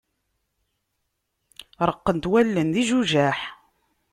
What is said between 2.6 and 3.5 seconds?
d ijujaḥ.